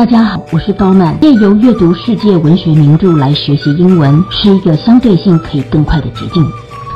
[0.00, 1.20] 大家好，我是高曼。
[1.20, 6.42] 借由阅读世界文学名著来学习英文，是一个相对性可以更快的捷径。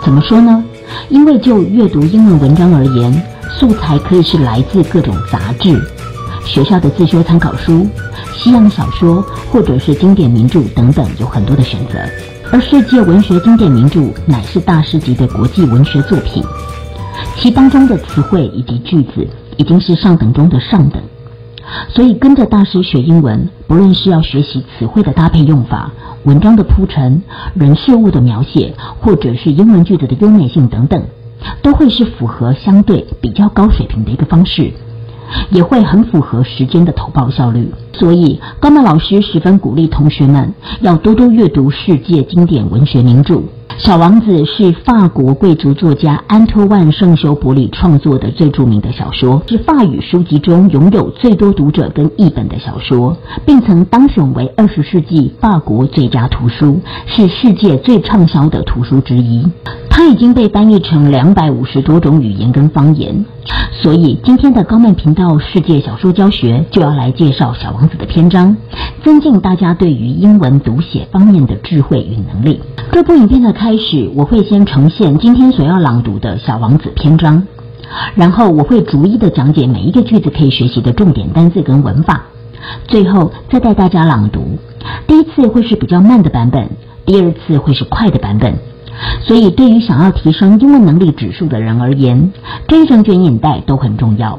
[0.03, 0.65] 怎么说呢？
[1.11, 3.13] 因为就阅读英文文章而言，
[3.59, 5.79] 素材可以是来自各种杂志、
[6.47, 7.87] 学校的自修参考书、
[8.33, 11.99] 西洋小说，或者是经典名著等等，有很多的选择。
[12.51, 16.43] 而世界文学经典名著乃是大师级的国际文学作品，
[17.37, 19.29] 其当中的词汇以及句子
[19.59, 20.99] 已经是上等中的上等。
[21.89, 25.93] 所以，跟着大师学英文，不论是要学习词汇的搭配用法、
[26.25, 27.23] 文章的铺陈、
[27.55, 31.03] 人事物的描写，或者是英文句子的优美性等等，
[31.63, 34.73] 都会是符合相对比较高水平的一个方式，
[35.51, 37.73] 也会很符合时间的投报效率。
[37.93, 43.37] 所以，高曼老师十分鼓励同学们要多多阅读世界经典文学名著。
[43.79, 59.45] 《小王子》是法国贵族作家安托万·圣修伯里创作的最著名的小说，是法语书籍中拥有最多读者跟译本的小说，并曾当选为二十世纪法国最佳图书，是世界最畅销的图书之一。
[59.91, 63.25] 它已经被翻译成两百五十多种语言跟方言，
[63.83, 68.57] 所以今天的高曼频道世界小说教学就要来介绍《小王子》的篇章，
[69.05, 72.61] 增进大家对于英文读写方面的智慧与能力。
[72.93, 77.47] 这部影片的开始，我会先呈现今天所要朗读的小王子篇章，
[78.15, 82.23] 然后我会逐一的讲解每一个句子可以学习的重点单字跟文法，
[82.87, 84.59] 最后再带大家朗读。
[85.07, 86.71] 第一次会是比较慢的版本，
[87.05, 88.55] 第二次会是快的版本。
[89.27, 92.33] 所以，对于想要提升英文能力指数的人而言，
[92.69, 94.39] 这一整卷影带都很重要。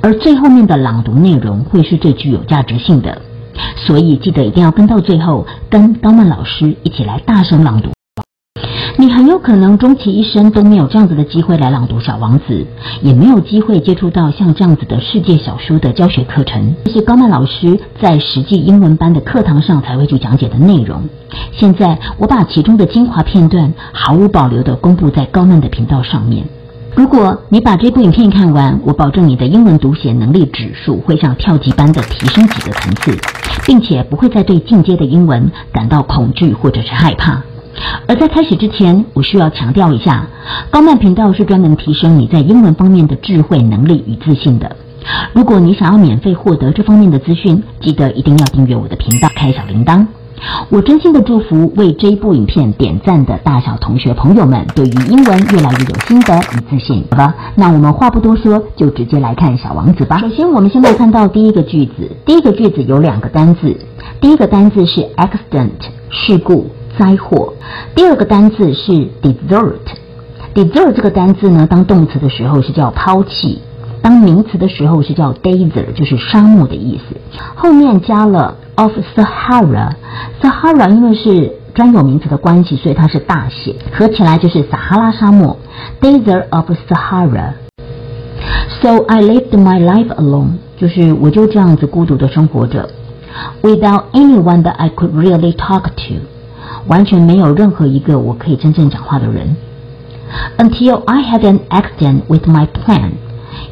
[0.00, 3.20] 而最后面的朗读内容会是最具有价值性的。
[3.76, 7.97] 所以记得一定要跟到最后，跟高曼老师一起来大声朗读。
[9.00, 12.44] 你很有可能终其一生都没有这样子的机会来朗读《小王子》，
[13.00, 16.74] 也没有机会接触到像这样子的世界小说的教学课程。
[16.86, 21.00] 这是高曼老师在实际英文班的课堂上才会去讲解的内容。
[21.52, 26.44] 现在我把其中的精华片段毫无保留的公布在高曼的频道上面。
[26.96, 33.16] 如果你把这部影片看完，我保证你的英文读写能力指数会像跳级般的提升几个层次，
[33.64, 37.40] 并且不会再对进阶的英文感到恐惧或者是害怕。
[38.06, 40.26] 而在开始之前，我需要强调一下，
[40.70, 44.76] 高曼频道是专门提升你在英文方面的智慧能力与自信的。
[45.32, 50.06] 如果你想要免费获得这方面的资讯，记得一定要订阅我的频道，开小铃铛。
[50.68, 57.04] 我真心的祝福为这一部影片点赞的大小同学朋友们，对于英文越来越有心得与自信。
[57.10, 60.18] 好吧，那我们话不多说，就直接来看《小王子》吧。
[60.18, 62.08] 首先，我们先来看到第一个句子。
[62.24, 63.76] 第一个句子有两个单字，
[64.20, 65.70] 第一个单字是 accident，
[66.10, 67.52] 事故、灾祸；
[67.94, 68.92] 第二个单字是
[69.22, 69.78] desert。
[70.54, 73.62] desert 这个单字呢，当动词的时候是叫抛弃。
[74.02, 77.16] 当名词的时候是叫 desert，就是沙漠的意思。
[77.54, 85.56] 后面加了 of Sahara，Sahara 因为是专有名词的关系，所以它是大写，合起来就是撒哈拉沙漠。
[86.00, 87.52] Desert of Sahara。
[88.80, 92.88] So I lived my life alone，就是我就这样子孤独的生活着
[93.62, 96.14] ，without anyone that I could really talk to，
[96.86, 99.56] 完全没有任何一个我可以真正讲话的人。
[100.58, 103.12] Until I had an accident with my plane。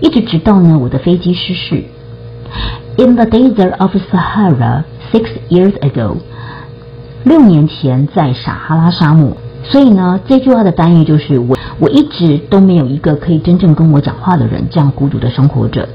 [0.00, 1.84] 一直直到呢，我的飞机失事。
[2.96, 6.16] In the desert of Sahara six years ago，
[7.24, 9.36] 六年前在撒哈拉沙漠。
[9.64, 15.88] 所以呢，这句话的翻译就是我我一直都没有一个可以真正跟我讲话的人，这样孤独的生活着。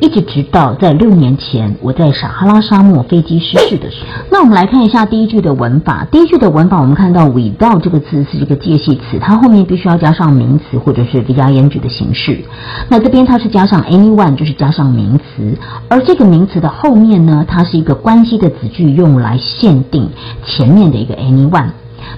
[0.00, 4.24] 一直直到在六年前，我在撒哈拉沙漠飞机失事的时候。
[4.30, 6.06] 那我们来看一下第一句的文法。
[6.10, 12.44] 第一句的文法，我们看到 without 这个字是一个介系词，它后面必须要加上名词或者是 ing 的形式。
[12.88, 15.56] 那这边它是加上 anyone，就是加上名词。
[15.88, 20.08] 而这个名词的后面呢，它是一个关系的子句，用来限定
[20.44, 21.68] 前面的一个 anyone，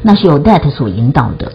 [0.02, 1.50] 那是由 that 所引导的。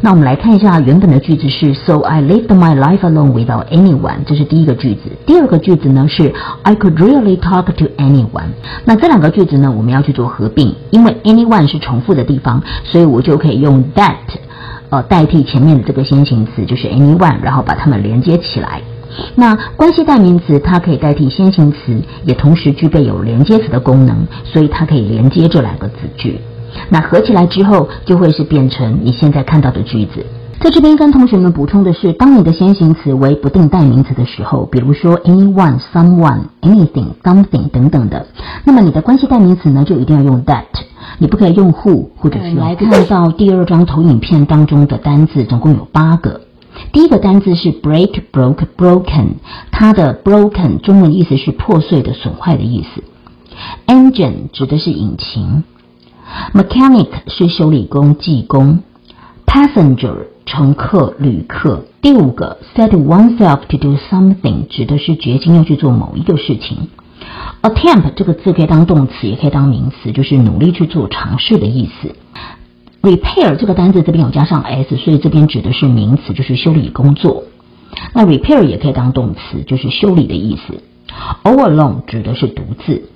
[0.00, 5.10] 那我们来看一下原本的句子是 So I lived my life alone without anyone，这是第一个句子。
[5.26, 6.32] 第二个句子呢是
[6.62, 8.50] I could really talk to anyone。
[8.84, 14.14] 那这两个句子呢，我们要去做合并，因为 anyone 是重复的地方，所以我就可以用 that，
[14.88, 18.80] 呃，代替前面的这个先行词，就是 anyone，然后把它们连接起来。
[19.34, 26.40] 那关系代名词它可以代替先行词，也同时具备有连接词的功能，所以它可以连接这两个子句。
[26.88, 30.24] 那合起来之后，就会是变成你现在看到的句子。
[30.60, 38.26] 在这边跟同学们补充的是，当你的先行词为不定代名词的时候，比如说 anyone、someone、anything、something 等等的，
[38.64, 40.66] 那么你的关系代名词呢，就一定要用 that，
[41.18, 42.54] 你不可以用 who 或者是。
[42.56, 46.42] 来看到第二张投影片当中的单字，总共有八个。
[46.92, 49.28] 第一个单字是 break、broke、broken，
[49.72, 53.02] 它的 broken 中文意思是破碎的、损坏的意思。
[53.86, 55.64] Engine 指的是引擎
[56.54, 58.80] ，Mechanic 是修理工、技工
[59.46, 60.16] ，Passenger
[60.46, 61.84] 乘客、旅客。
[62.00, 66.88] 第五个，Set oneself to do something 指的是决心要去做某一个事情。
[67.62, 72.14] Attempt 这个字可以当动词，也可以当名词，就是努力去做、尝试的意思。
[73.02, 77.44] Repair 这个单字这边有加上 s，所以这边指的是名词，就是修理工作。
[78.14, 80.82] 那 repair 也可以当动词，就是修理的意思。
[81.44, 83.08] All alone 指的是独自。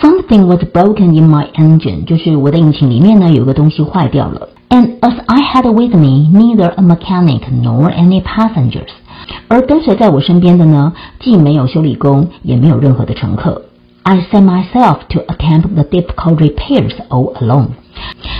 [0.00, 4.48] Something was broken in my engine，就是我的引擎里面呢有个东西坏掉了。
[4.68, 8.88] And as I had with me neither a mechanic nor any passengers，
[9.48, 13.62] 而跟随在我身边的呢，既没有修理工，也没有任何的乘客。
[14.02, 17.68] I set myself to attempt the difficult repairs all alone。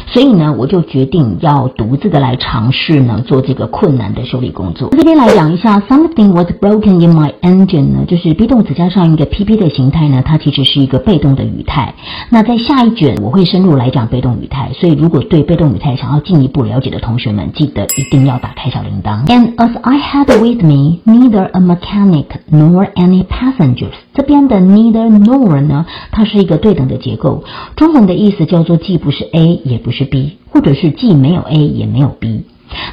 [0.07, 4.89] 所以呢，我就决定要独自的来尝试呢，做这个困难的修理工作。
[4.91, 11.93] 这边来讲一下，something was broken in my engine 呢，就是 be 动词加上一个 PP 的形态呢，它其实是一个被动的语态。
[12.29, 19.25] 那在下一卷我会深入来讲被动语态，所以如果对被动语态想要进一步了解的同学们，记得一定要打开小铃铛。
[19.27, 27.43] And as I had with me neither a mechanic nor any passengers，这边的 neither nor 呢，它是一个对等的结构，
[27.75, 30.11] 中文的意思叫做既不是 A 也不是。
[30.11, 32.43] B，或者是既没有 A 也没有 B，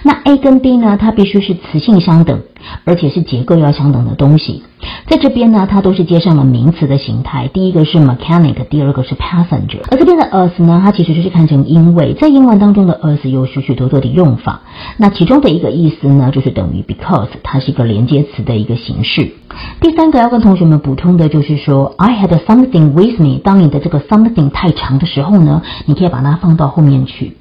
[0.03, 0.97] 那 A 跟 B 呢？
[1.01, 2.41] 它必须是词性相等，
[2.85, 4.63] 而且是结构要相等的东西。
[5.07, 7.49] 在这边呢，它都是接上了名词的形态。
[7.49, 9.81] 第一个是 mechanic，第二个是 passenger。
[9.91, 14.63] 而这边的 as 呢，它其实就是看成因为，在英文当中的 as 有许许多多的用法。
[14.97, 19.33] 那其中的一个意思呢，就是等于 because，它是一个连接词的一个形式。
[19.81, 23.41] 第三个要跟同学们补充的就是说，I had something with me。
[23.43, 27.37] 当你的这个 something 太长的时候呢，你可以把它放到后面去。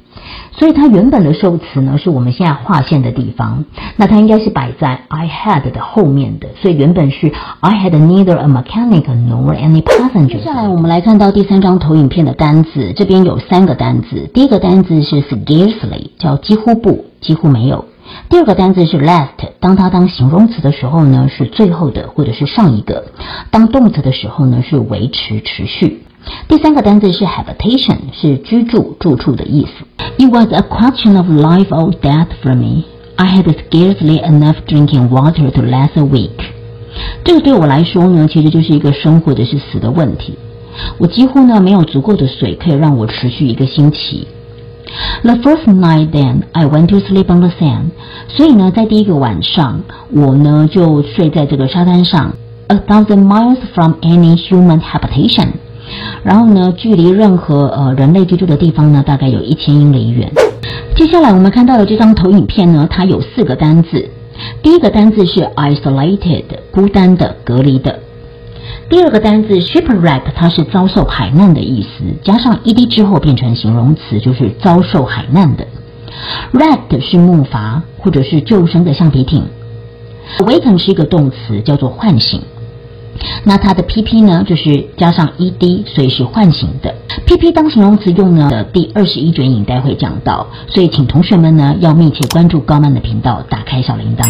[0.51, 3.63] 所以它原本的受词呢，是我们现在划线的地方，
[3.95, 6.47] 那它应该是摆在 I had 的后面的。
[6.62, 10.27] 所以原本是 I had neither a mechanic nor any passenger。
[10.27, 14.29] 接下来我们来看到第三张投影片的单字，这边有三个单字。
[14.33, 17.85] 第一个单字是 scarcely，叫几乎不，几乎没有。
[18.30, 19.27] 第二个单字是 last，
[19.59, 23.03] 当它当形容词的时候呢，是最后的或者是上一个；
[23.51, 26.03] 当动词的时候呢，是维持、持续。
[26.49, 29.84] 第三个单词是 habitation，是居住、住处的意思。
[30.19, 32.84] It was a question of life or death for me.
[33.17, 36.31] I had scarcely enough drinking water to last a week.
[37.25, 40.34] 这个对我来说呢，其实就是一个生或者是死的问题。
[40.99, 44.26] 我几乎呢没有足够的水可以让我持续一个星期。
[45.23, 47.90] The first night, then I went to sleep on the sand.
[48.29, 49.81] 所以呢，在第一个晚上，
[50.11, 52.34] 我呢就睡在这个沙滩上，
[52.69, 55.52] a thousand miles from any human habitation.
[56.24, 60.31] 然后呢，距离任何呃人类居住的地方呢，大概有一千英里远。
[60.95, 64.10] 接下来我们看到的这张投影片呢，它有四个单字。
[64.62, 68.00] 第一个单字是 isolated，孤单的、隔离的。
[68.89, 75.66] 第二个单字 shipwreck，它是遭受海难的意思，加上 ed 之后变成形容词，就是遭受海难的。
[76.54, 79.44] wrecked 是木筏或者是救生的橡皮艇。
[80.40, 82.42] awaken 是一个动词，叫做唤醒。
[83.44, 86.94] 那它的 PP 呢，就是加上 ED，所以是唤醒的。
[87.25, 94.25] PP 当形容词用呢的第二十一卷影带会讲到，所以请同学们呢要密切关注高曼的频道，打开小铃铛。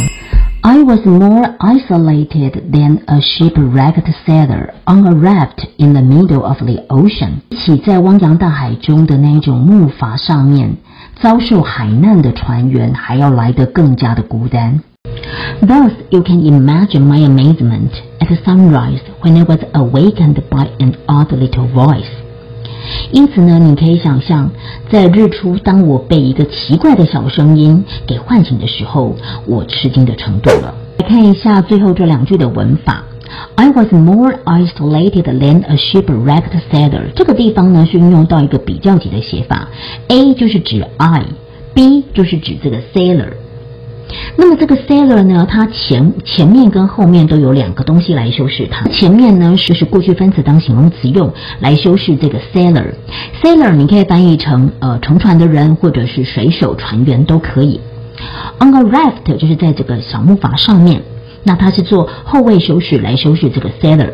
[0.61, 6.57] I was more isolated than a shipwrecked sailor on a raft in the middle of
[6.57, 7.41] the ocean。
[7.49, 10.75] 比在汪洋大海中的那种木筏上面
[11.21, 14.81] 遭受海难的船员还要来得更加的孤单。
[15.60, 21.68] Thus, you can imagine my amazement at sunrise when I was awakened by an odd little
[21.72, 22.10] voice.
[23.12, 24.50] 因此呢，你可以想象，
[24.90, 29.14] 在日出，当我被一个奇怪的小声音给唤醒的时候，
[29.46, 30.74] 我吃惊的程度了。
[30.98, 33.04] 来看一下最后这两句的文法。
[33.54, 37.12] I was more isolated than a shipwrecked sailor。
[37.14, 39.68] 这个地方呢是运用到一个比较级的写法，
[40.08, 43.32] A 就是指 I，B 就是指这个 sailor。
[44.35, 48.87] 那么这个 sailor 呢，它前前面跟后面都有两个东西来修饰它。
[48.89, 52.93] 前面呢就是过去分词当形容词用来修饰这个 sailor。
[53.41, 57.79] sailor 你可以翻译成呃乘船的人或者是水手、船员都可以。
[58.59, 61.01] On a raft 就是在这个小木筏上面，
[61.43, 64.11] 那它是做后位修饰来修饰这个 sailor。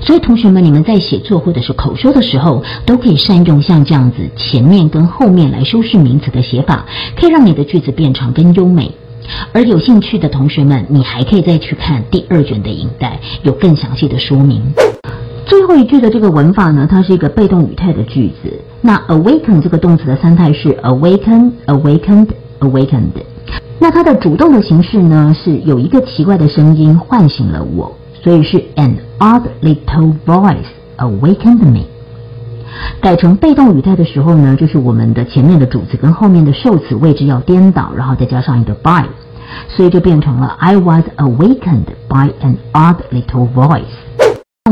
[0.00, 8.90] 所以，同学们，你们在写作或者是口说的时候，都可以善用像这样子前面跟后面来修饰名词的写法，可以让你的句子变长更优美。
[9.52, 14.62] 而有兴趣的同学们，你还可以再去看第二卷的影带，有更详细的说明。
[15.44, 18.60] 最后一句的这个文法呢，它是一个被动语态的句子。
[18.80, 22.28] 那 awaken 这个动词的三态是 awaken、awakened、
[22.60, 23.10] awakened。
[23.78, 27.92] 那它的主动的形式呢，是有一个奇怪的声音唤醒了我。
[28.26, 31.84] 所以是 an odd little voice，awakened me。
[33.00, 39.04] 改成被动语态的时候呢，就是我们的前面的主词跟后面的受词位置要颠倒，然后再加上一个 by，
[39.68, 43.84] 所以就变成了 I was awakened by an odd little voice。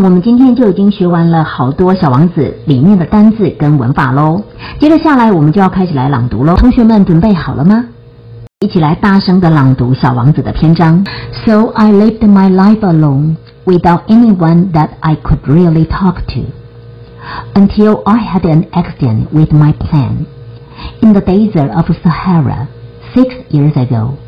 [0.03, 4.43] 我们今天就已经学完了好多小王子里面的单字跟文法喽。
[4.81, 6.57] 接着下来，我们就要开始来朗读喽。
[6.57, 7.85] 同学们准备好了吗？
[8.61, 11.05] 一起来大声的朗读小王子的篇章。
[11.45, 16.53] So I lived my life alone, without anyone that I could really talk to,
[17.55, 20.27] until I had an accident with my plane
[21.03, 22.69] in the desert of Sahara
[23.15, 24.19] six years ago.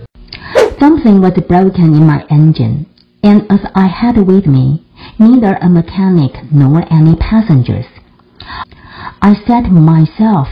[0.79, 2.87] Something was broken in my engine,
[3.23, 4.85] and as I had with me
[5.19, 7.87] neither a mechanic nor any passengers.
[9.23, 10.49] I set myself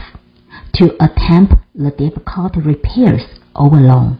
[0.75, 3.23] to attempt the difficult repairs
[3.55, 4.19] all alone.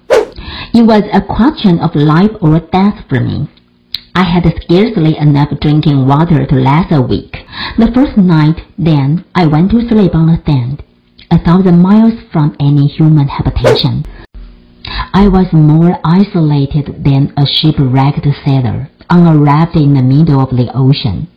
[0.74, 3.50] It was a question of life or death for me.
[4.15, 7.37] I had scarcely enough drinking water to last a week.
[7.79, 10.83] The first night, then, I went to sleep on a sand,
[11.31, 14.05] a thousand miles from any human habitation.
[15.13, 20.51] I was more isolated than a shipwrecked sailor on a raft in the middle of
[20.51, 21.29] the ocean.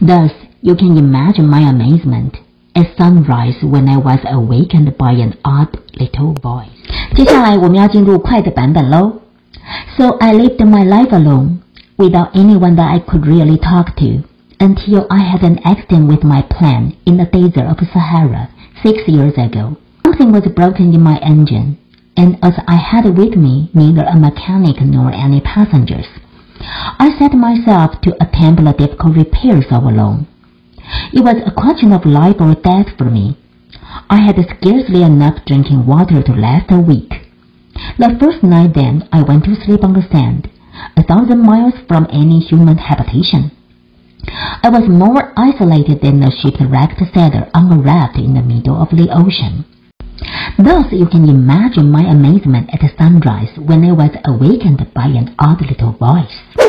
[0.00, 2.36] Thus, you can imagine my amazement
[2.74, 6.70] at sunrise when I was awakened by an odd little voice.
[7.14, 9.20] 接下来我们要进入快的版本喽。
[9.96, 11.58] So I lived my life alone,
[11.99, 14.23] without anyone that I could really talk to,
[14.59, 18.49] until I had an accident with my plane in the desert of Sahara
[18.81, 19.77] six years ago.
[20.05, 21.77] Something was broken in my engine,
[22.15, 26.07] and as I had with me neither a mechanic nor any passengers,
[26.99, 30.27] I set myself to attempt the difficult repairs all alone.
[31.13, 33.37] It was a question of life or death for me.
[34.09, 37.27] I had scarcely enough drinking water to last a week.
[37.97, 40.49] The first night then I went to sleep on the sand,
[40.97, 43.51] a thousand miles from any human habitation.
[44.63, 48.89] I was more isolated than a shipwrecked sailor on a raft in the middle of
[48.89, 49.65] the ocean.
[50.57, 55.61] Thus you can imagine my amazement at sunrise when I was awakened by an odd
[55.61, 56.68] little voice.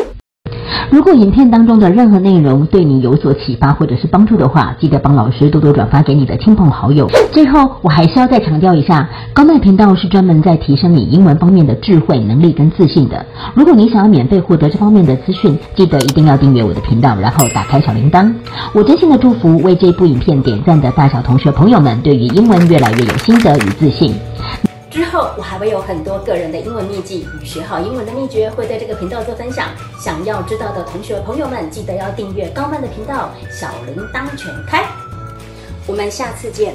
[0.88, 7.08] 如果影片当中的任何内容对你有所启发或者是帮助的话，记得帮老师多多转发给你的亲朋好友。
[7.32, 13.25] 最后，我还是要再强调一下，高麦频道是专门在提升你英文方面的智慧、能力跟自信的。
[13.54, 18.32] 如果你想要免费获得这方面的资讯，记得一定要订阅我的频道，然后打开小铃铛。
[18.72, 24.14] 我真心的祝福为这部影片点赞的大小同学朋友们，对于英文越来越有心得与自信。
[24.90, 29.68] 之后，我还会有很多个人的英文秘籍学好英文的秘诀，会在这个频道做分享。
[30.00, 34.85] 想要知道的同学朋友们，记得要订阅高曼的频道，小铃铛全开。
[35.87, 36.75] 我们下次见。